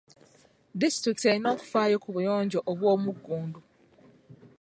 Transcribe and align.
Disitulikiti 0.79 1.25
erina 1.31 1.49
okufaayo 1.55 1.97
ku 2.03 2.09
buyonjo 2.15 2.59
obw'omugundu. 2.71 3.59